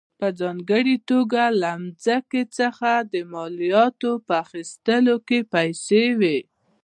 [0.19, 1.71] په ځانګړې توګه له
[2.05, 6.37] ځمکو څخه د مالیاتو په اخیستو کې پیسې وې.